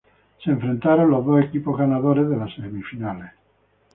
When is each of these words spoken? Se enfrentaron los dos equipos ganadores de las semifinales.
Se 0.43 0.49
enfrentaron 0.49 1.11
los 1.11 1.23
dos 1.23 1.43
equipos 1.45 1.77
ganadores 1.77 2.27
de 2.27 2.35
las 2.35 2.51
semifinales. 2.55 3.33